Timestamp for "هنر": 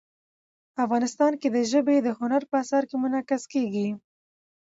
2.19-2.41